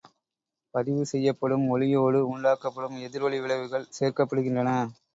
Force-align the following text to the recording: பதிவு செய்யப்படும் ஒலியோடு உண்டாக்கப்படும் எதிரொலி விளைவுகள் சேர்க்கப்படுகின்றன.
பதிவு 0.73 1.03
செய்யப்படும் 1.05 1.67
ஒலியோடு 1.69 2.21
உண்டாக்கப்படும் 2.31 2.99
எதிரொலி 3.05 3.39
விளைவுகள் 3.39 3.91
சேர்க்கப்படுகின்றன. 3.99 4.69